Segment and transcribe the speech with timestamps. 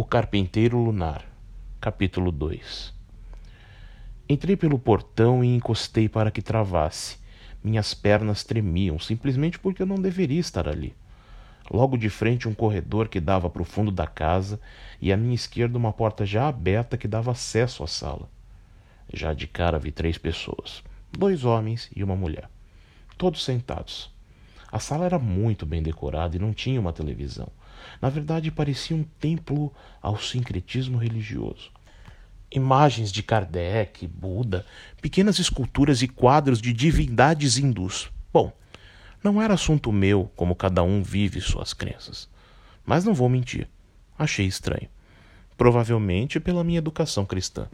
[0.00, 1.24] O Carpinteiro Lunar,
[1.80, 2.94] capítulo 2
[4.28, 7.18] Entrei pelo portão e encostei para que travasse.
[7.64, 10.94] Minhas pernas tremiam, simplesmente porque eu não deveria estar ali.
[11.68, 14.60] Logo de frente, um corredor que dava para o fundo da casa
[15.00, 18.30] e à minha esquerda, uma porta já aberta que dava acesso à sala.
[19.12, 20.80] Já de cara vi três pessoas:
[21.10, 22.48] dois homens e uma mulher,
[23.16, 24.14] todos sentados.
[24.70, 27.50] A sala era muito bem decorada e não tinha uma televisão.
[28.00, 31.70] Na verdade, parecia um templo ao sincretismo religioso.
[32.50, 34.64] Imagens de Kardec, Buda,
[35.02, 38.10] pequenas esculturas e quadros de divindades hindus.
[38.32, 38.52] Bom,
[39.22, 42.28] não era assunto meu como cada um vive suas crenças.
[42.86, 43.68] Mas não vou mentir,
[44.18, 44.88] achei estranho.
[45.56, 47.68] Provavelmente pela minha educação cristã.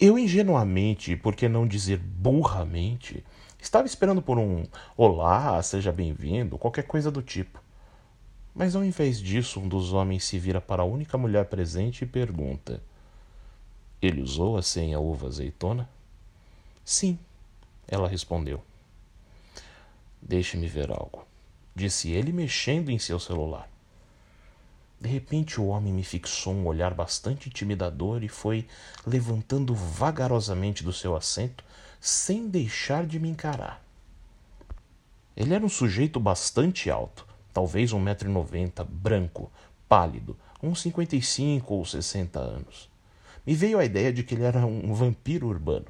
[0.00, 3.22] Eu ingenuamente, por que não dizer burramente,
[3.60, 4.64] estava esperando por um
[4.96, 7.62] olá, seja bem-vindo, qualquer coisa do tipo.
[8.54, 12.06] Mas ao invés disso, um dos homens se vira para a única mulher presente e
[12.06, 12.82] pergunta:
[14.02, 15.88] Ele usou a senha uva azeitona?
[16.84, 17.18] Sim,
[17.86, 18.62] ela respondeu.
[20.20, 21.24] Deixe-me ver algo,
[21.74, 23.68] disse ele, mexendo em seu celular.
[25.00, 28.68] De repente, o homem me fixou um olhar bastante intimidador e foi
[29.06, 31.64] levantando vagarosamente do seu assento,
[31.98, 33.82] sem deixar de me encarar.
[35.34, 39.50] Ele era um sujeito bastante alto, talvez um metro e noventa, branco,
[39.88, 42.88] pálido, uns cinquenta e cinco ou sessenta anos.
[43.46, 45.86] Me veio a ideia de que ele era um vampiro urbano.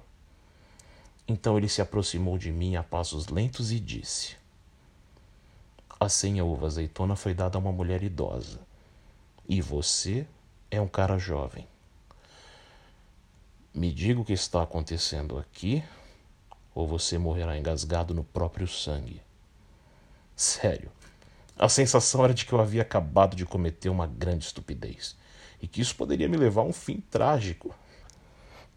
[1.27, 4.36] Então ele se aproximou de mim a passos lentos e disse:
[5.98, 8.61] A senha uva azeitona foi dada a uma mulher idosa.
[9.48, 10.27] E você
[10.70, 11.66] é um cara jovem.
[13.75, 15.84] Me diga o que está acontecendo aqui,
[16.75, 19.20] ou você morrerá engasgado no próprio sangue.
[20.34, 20.91] Sério,
[21.61, 25.14] a sensação era de que eu havia acabado de cometer uma grande estupidez
[25.61, 27.75] e que isso poderia me levar a um fim trágico.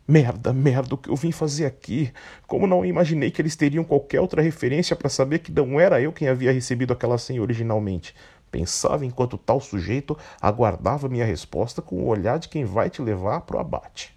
[0.06, 2.12] Merda, merda, o que eu vim fazer aqui?
[2.46, 6.12] Como não imaginei que eles teriam qualquer outra referência para saber que não era eu
[6.12, 8.14] quem havia recebido aquela senha originalmente.
[8.52, 13.42] Pensava enquanto tal sujeito aguardava minha resposta com o olhar de quem vai te levar
[13.42, 14.14] para o abate.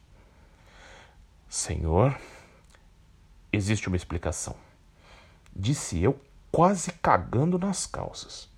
[1.49, 2.19] Senhor,
[3.53, 4.56] existe uma explicação.
[5.55, 6.19] Disse eu,
[6.50, 8.56] quase cagando nas calças.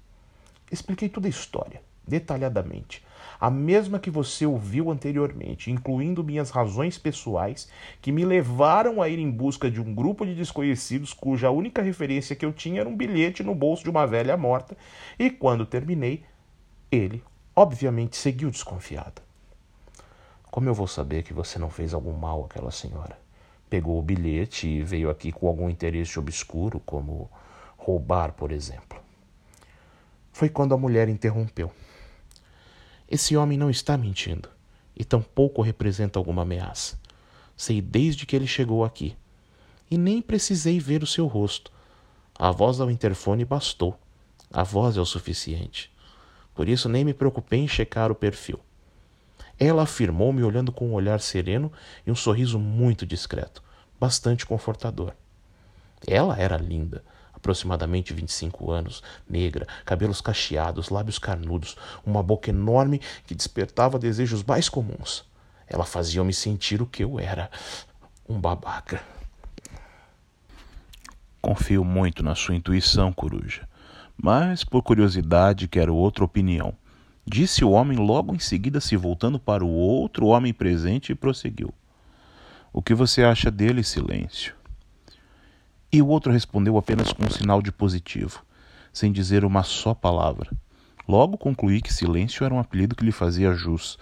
[0.71, 3.03] Expliquei toda a história, detalhadamente,
[3.41, 7.69] a mesma que você ouviu anteriormente, incluindo minhas razões pessoais
[8.03, 12.35] que me levaram a ir em busca de um grupo de desconhecidos cuja única referência
[12.35, 14.77] que eu tinha era um bilhete no bolso de uma velha morta,
[15.19, 16.25] e quando terminei,
[16.91, 17.23] ele,
[17.55, 19.23] obviamente, seguiu desconfiado.
[20.51, 23.19] Como eu vou saber que você não fez algum mal àquela senhora?
[23.71, 27.31] Pegou o bilhete e veio aqui com algum interesse obscuro, como
[27.77, 28.98] roubar, por exemplo.
[30.39, 31.73] Foi quando a mulher interrompeu.
[33.11, 34.49] Esse homem não está mentindo,
[34.95, 36.97] e tampouco representa alguma ameaça.
[37.57, 39.17] Sei desde que ele chegou aqui.
[39.91, 41.73] E nem precisei ver o seu rosto.
[42.39, 43.99] A voz ao interfone bastou.
[44.53, 45.93] A voz é o suficiente.
[46.55, 48.61] Por isso nem me preocupei em checar o perfil.
[49.59, 51.73] Ela afirmou, me olhando com um olhar sereno
[52.07, 53.61] e um sorriso muito discreto,
[53.99, 55.15] bastante confortador.
[56.07, 57.03] Ela era linda,
[57.39, 64.69] aproximadamente 25 anos, negra, cabelos cacheados, lábios carnudos, uma boca enorme que despertava desejos mais
[64.69, 65.25] comuns.
[65.67, 67.51] Ela fazia-me sentir o que eu era,
[68.29, 69.01] um babaca.
[71.41, 73.67] Confio muito na sua intuição, coruja,
[74.21, 76.75] mas por curiosidade quero outra opinião.
[77.25, 81.73] Disse o homem logo em seguida, se voltando para o outro homem presente, e prosseguiu.
[82.73, 84.58] O que você acha dele, silêncio?
[85.91, 88.45] E o outro respondeu apenas com um sinal de positivo,
[88.93, 90.51] sem dizer uma só palavra.
[91.09, 93.97] Logo concluí que Silêncio era um apelido que lhe fazia jus.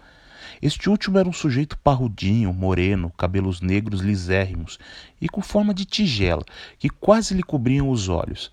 [0.60, 4.80] Este último era um sujeito parrudinho, moreno, cabelos negros lisérrimos
[5.20, 6.44] e com forma de tigela,
[6.76, 8.50] que quase lhe cobriam os olhos.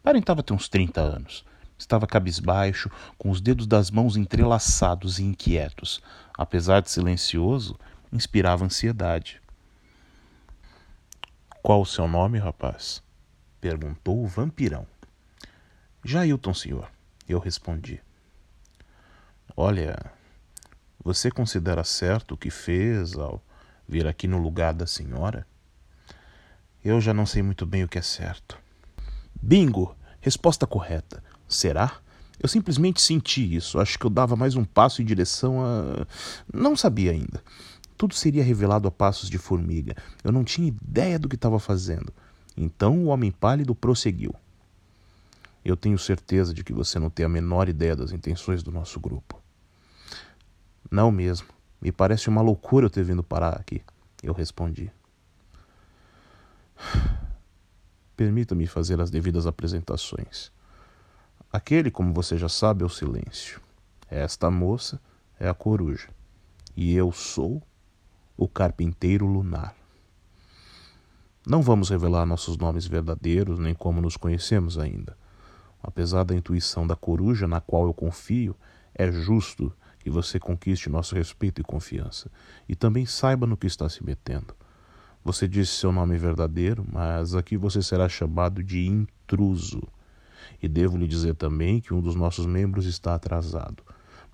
[0.00, 1.44] Parentava ter uns trinta anos.
[1.76, 6.00] Estava cabisbaixo, com os dedos das mãos entrelaçados e inquietos.
[6.38, 7.76] Apesar de silencioso,
[8.12, 9.40] inspirava ansiedade.
[11.66, 13.02] Qual o seu nome, rapaz?
[13.60, 14.86] perguntou o vampirão.
[16.04, 16.88] Jailton, senhor,
[17.28, 18.00] eu respondi.
[19.56, 19.98] Olha,
[21.02, 23.42] você considera certo o que fez ao
[23.88, 25.44] vir aqui no lugar da senhora?
[26.84, 28.56] Eu já não sei muito bem o que é certo.
[29.42, 29.96] Bingo!
[30.20, 31.20] Resposta correta.
[31.48, 31.98] Será?
[32.38, 33.80] Eu simplesmente senti isso.
[33.80, 36.06] Acho que eu dava mais um passo em direção a.
[36.54, 37.42] Não sabia ainda.
[37.96, 39.96] Tudo seria revelado a passos de formiga.
[40.22, 42.12] Eu não tinha ideia do que estava fazendo.
[42.56, 44.34] Então o homem pálido prosseguiu.
[45.64, 49.00] Eu tenho certeza de que você não tem a menor ideia das intenções do nosso
[49.00, 49.42] grupo.
[50.90, 51.48] Não mesmo.
[51.80, 53.82] Me parece uma loucura eu ter vindo parar aqui.
[54.22, 54.90] Eu respondi.
[58.16, 60.52] Permita-me fazer as devidas apresentações.
[61.52, 63.60] Aquele, como você já sabe, é o silêncio.
[64.08, 65.00] Esta moça
[65.38, 66.08] é a coruja.
[66.76, 67.62] E eu sou
[68.36, 69.74] o carpinteiro lunar.
[71.46, 75.16] Não vamos revelar nossos nomes verdadeiros nem como nos conhecemos ainda.
[75.82, 78.56] Apesar da intuição da coruja na qual eu confio,
[78.94, 82.30] é justo que você conquiste nosso respeito e confiança
[82.68, 84.54] e também saiba no que está se metendo.
[85.24, 89.82] Você disse seu nome verdadeiro, mas aqui você será chamado de intruso.
[90.62, 93.82] E devo lhe dizer também que um dos nossos membros está atrasado,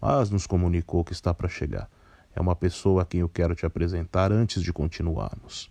[0.00, 1.88] mas nos comunicou que está para chegar.
[2.34, 5.70] É uma pessoa a quem eu quero te apresentar antes de continuarmos.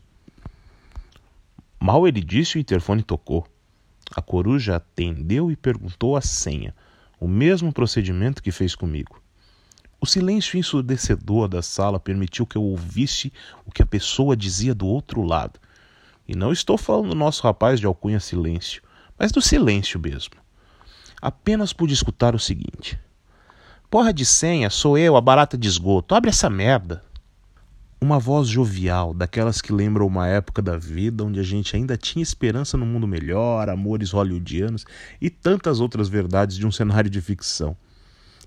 [1.80, 3.48] Mal ele disse, o interfone tocou.
[4.16, 6.75] A coruja atendeu e perguntou a senha,
[7.19, 9.22] o mesmo procedimento que fez comigo.
[10.00, 13.31] O silêncio ensurdecedor da sala permitiu que eu ouvisse
[13.66, 15.60] o que a pessoa dizia do outro lado.
[16.28, 18.81] E não estou falando do nosso rapaz de alcunha silêncio,
[19.18, 20.34] mas do silêncio mesmo.
[21.22, 23.00] Apenas pude escutar o seguinte:
[23.92, 26.16] Porra de senha, sou eu, a barata de esgoto.
[26.16, 27.04] Abre essa merda.
[28.00, 32.24] Uma voz jovial, daquelas que lembram uma época da vida onde a gente ainda tinha
[32.24, 34.86] esperança no mundo melhor, amores hollywoodianos
[35.20, 37.76] e tantas outras verdades de um cenário de ficção.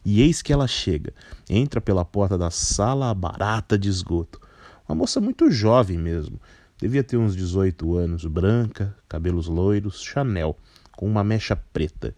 [0.02, 1.12] E eis que ela chega,
[1.46, 4.40] entra pela porta da sala a barata de esgoto.
[4.88, 6.40] Uma moça muito jovem mesmo,
[6.78, 10.56] devia ter uns 18 anos, branca, cabelos loiros, Chanel,
[10.92, 12.16] com uma mecha preta,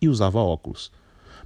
[0.00, 0.92] e usava óculos.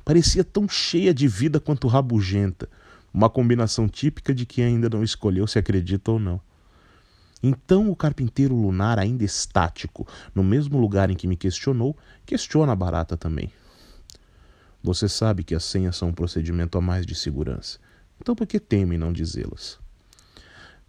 [0.05, 2.69] Parecia tão cheia de vida quanto rabugenta,
[3.13, 6.41] uma combinação típica de quem ainda não escolheu se acredita ou não.
[7.43, 12.77] Então o carpinteiro lunar, ainda estático, no mesmo lugar em que me questionou, questiona a
[12.77, 13.53] barata também.
[14.83, 17.79] Você sabe que as senhas são um procedimento a mais de segurança.
[18.21, 19.84] Então por que teme não dizê-las?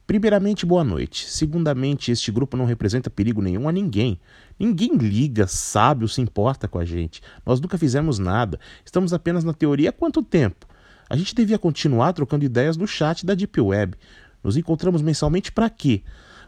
[0.08, 1.28] Primeiramente, boa noite.
[1.30, 4.20] Segundamente, este grupo não representa perigo nenhum a ninguém.
[4.60, 7.22] Ninguém liga, sabe ou se importa com a gente.
[7.44, 8.60] Nós nunca fizemos nada.
[8.86, 10.68] Estamos apenas na teoria há quanto tempo?
[11.10, 13.96] A gente devia continuar trocando ideias no chat da Deep Web.
[14.44, 16.04] Nos encontramos mensalmente para quê?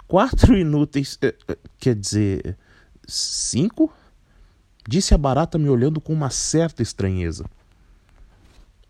[0.07, 1.17] Quatro inúteis.
[1.21, 2.57] Eh, eh, quer dizer.
[3.07, 3.91] Cinco?
[4.87, 7.45] Disse a barata me olhando com uma certa estranheza.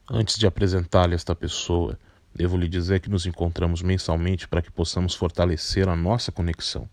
[0.09, 1.97] Antes de apresentar-lhe esta pessoa,
[2.33, 6.89] Devo lhe dizer que nos encontramos mensalmente para que possamos fortalecer a nossa conexão.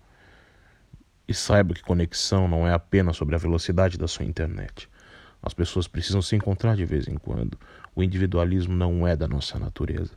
[1.26, 4.88] E saiba que conexão não é apenas sobre a velocidade da sua internet.
[5.42, 7.58] As pessoas precisam se encontrar de vez em quando.
[7.94, 10.12] O individualismo não é da nossa natureza.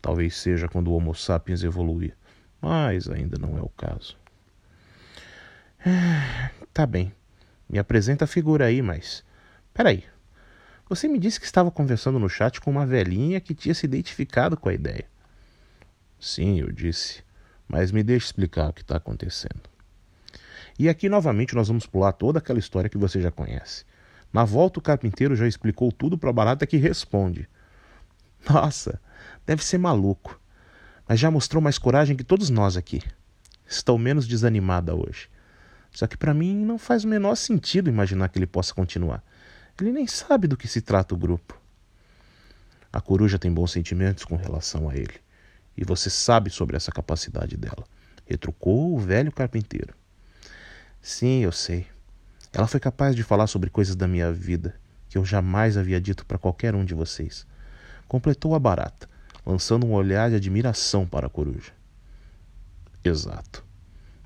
[0.00, 2.16] Talvez seja quando o Homo sapiens evoluir,
[2.60, 4.16] mas ainda não é o caso.
[5.84, 7.12] Ah, tá bem.
[7.68, 9.24] Me apresenta a figura aí, mas.
[9.72, 10.04] Peraí.
[10.90, 14.56] Você me disse que estava conversando no chat com uma velhinha que tinha se identificado
[14.56, 15.04] com a ideia.
[16.18, 17.22] Sim, eu disse,
[17.68, 19.70] mas me deixe explicar o que está acontecendo.
[20.76, 23.84] E aqui novamente nós vamos pular toda aquela história que você já conhece.
[24.32, 27.48] Na volta o carpinteiro já explicou tudo para a barata que responde.
[28.50, 29.00] Nossa,
[29.46, 30.40] deve ser maluco.
[31.08, 33.00] Mas já mostrou mais coragem que todos nós aqui.
[33.64, 35.28] Estou menos desanimada hoje.
[35.92, 39.22] Só que para mim não faz o menor sentido imaginar que ele possa continuar.
[39.80, 41.58] Ele nem sabe do que se trata o grupo.
[42.92, 45.14] A coruja tem bons sentimentos com relação a ele,
[45.76, 47.84] e você sabe sobre essa capacidade dela,
[48.26, 49.94] retrucou o velho carpinteiro.
[51.00, 51.86] Sim, eu sei.
[52.52, 54.74] Ela foi capaz de falar sobre coisas da minha vida
[55.08, 57.46] que eu jamais havia dito para qualquer um de vocês.
[58.06, 59.08] Completou a barata,
[59.46, 61.72] lançando um olhar de admiração para a coruja.
[63.04, 63.64] Exato.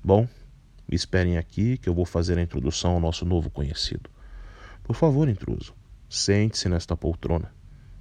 [0.03, 0.27] Bom,
[0.87, 4.09] me esperem aqui que eu vou fazer a introdução ao nosso novo conhecido.
[4.85, 5.73] Por favor, intruso,
[6.07, 7.51] sente-se nesta poltrona,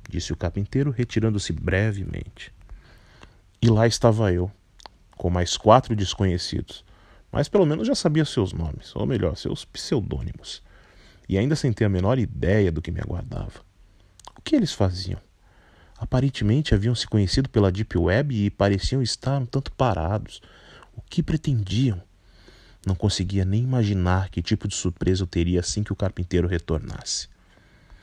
[0.07, 2.53] disse o carpinteiro, retirando-se brevemente.
[3.61, 4.53] E lá estava eu,
[5.17, 6.85] com mais quatro desconhecidos,
[7.33, 10.63] mas pelo menos já sabia seus nomes, ou melhor, seus pseudônimos,
[11.27, 13.65] e ainda sem ter a menor ideia do que me aguardava.
[14.39, 15.19] O que eles faziam?
[15.97, 20.43] Aparentemente haviam se conhecido pela Deep Web e pareciam estar um tanto parados.
[20.95, 22.03] O que pretendiam?
[22.87, 27.29] Não conseguia nem imaginar que tipo de surpresa eu teria assim que o carpinteiro retornasse.